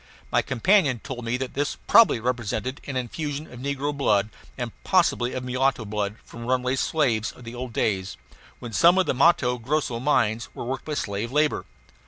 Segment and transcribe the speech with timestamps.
[0.31, 5.33] My companion told me that this probably represented an infusion of negro blood, and possibly
[5.33, 8.17] of mulatto blood, from runaway slaves of the old days,
[8.57, 11.65] when some of the Matto Grosso mines were worked by slave labor.